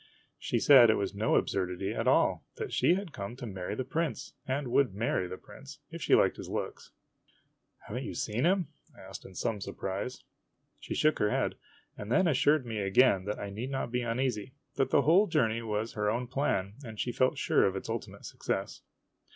[0.39, 2.43] She said it was no absurdity at all.
[2.55, 6.15] That she had come to marry the prince, and would marry the prince if she
[6.15, 6.89] liked his looks."
[7.85, 10.23] Have n't you seen him?" I asked in some surprise.
[10.79, 11.53] She shook her head,
[11.95, 15.61] and then assured me again that I need not be uneasy that the whole journey
[15.61, 18.81] was her own plan, and she felt sure of its ultimate success.